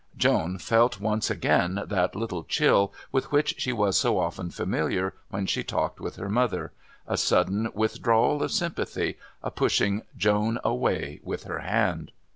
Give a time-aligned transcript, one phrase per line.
[0.17, 5.45] Joan felt once again that little chill with which she was so often familiar when
[5.45, 6.71] she talked with her mother
[7.07, 12.11] a sudden withdrawal of sympathy, a pushing Joan away with her hand.